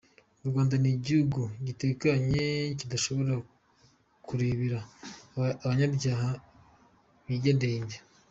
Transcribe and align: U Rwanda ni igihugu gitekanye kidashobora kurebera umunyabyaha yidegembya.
U 0.43 0.45
Rwanda 0.49 0.75
ni 0.79 0.89
igihugu 0.95 1.41
gitekanye 1.67 2.43
kidashobora 2.79 3.33
kurebera 4.25 4.79
umunyabyaha 5.65 6.29
yidegembya. 7.29 7.97